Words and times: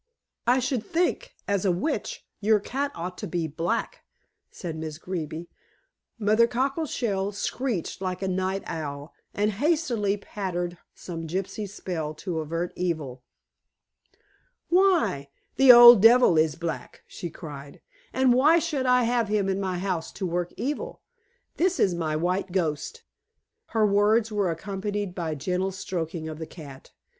"I 0.47 0.57
should 0.57 0.83
think, 0.83 1.35
as 1.47 1.63
a 1.63 1.71
witch, 1.71 2.25
your 2.39 2.59
cat 2.59 2.91
ought 2.95 3.19
to 3.19 3.27
be 3.27 3.45
black," 3.45 3.99
said 4.49 4.75
Miss 4.75 4.97
Greeby. 4.97 5.47
Mother 6.17 6.47
Cockleshell 6.47 7.33
screeched 7.33 8.01
like 8.01 8.23
a 8.23 8.27
night 8.27 8.63
owl 8.65 9.13
and 9.35 9.51
hastily 9.51 10.17
pattered 10.17 10.79
some 10.95 11.27
gypsy 11.27 11.69
spell 11.69 12.15
to 12.15 12.39
avert 12.39 12.73
evil. 12.75 13.21
"Why, 14.69 15.29
the 15.57 15.71
old 15.71 16.01
devil 16.01 16.35
is 16.35 16.55
black," 16.55 17.03
she 17.05 17.29
cried. 17.29 17.79
"And 18.11 18.33
why 18.33 18.57
should 18.57 18.87
I 18.87 19.03
have 19.03 19.27
him 19.27 19.47
in 19.47 19.59
my 19.61 19.77
house 19.77 20.11
to 20.13 20.25
work 20.25 20.51
evil? 20.57 21.03
This 21.57 21.79
is 21.79 21.93
my 21.93 22.15
white 22.15 22.51
ghost." 22.51 23.03
Her 23.67 23.85
words 23.85 24.31
were 24.31 24.49
accompanied 24.49 25.13
by 25.13 25.29
a 25.33 25.35
gentle 25.35 25.71
stroking 25.71 26.27
of 26.27 26.39
the 26.39 26.47
cat. 26.47 26.89